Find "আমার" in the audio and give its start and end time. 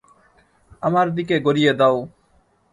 0.81-1.07